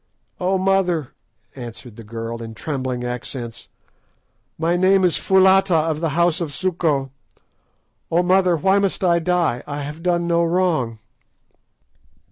[0.39, 1.13] "Oh, mother,"
[1.55, 3.69] answered the girl, in trembling accents,
[4.57, 7.11] "my name is Foulata, of the house of Suko.
[8.09, 9.61] Oh, mother, why must I die?
[9.67, 10.97] I have done no wrong!"